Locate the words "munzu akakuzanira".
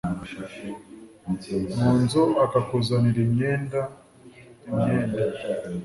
1.79-3.19